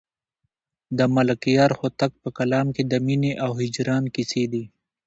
د 0.97 0.99
ملکیار 1.15 1.71
هوتک 1.79 2.11
په 2.21 2.29
کلام 2.37 2.67
کې 2.75 2.83
د 2.91 2.93
مینې 3.05 3.33
او 3.43 3.51
هجران 3.61 4.03
کیسې 4.15 4.43
دي. 4.51 4.63